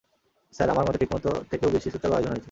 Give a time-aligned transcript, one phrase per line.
[0.53, 2.39] Sir, আমার মতে ঠিকমতো থেকেও বেশি সুচারু আয়োজন হয়েছে।